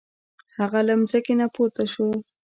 هغه 0.57 0.79
له 0.87 0.93
ځمکې 1.09 1.33
نه 1.39 1.47
پورته 1.53 1.83
شو. 1.93 2.07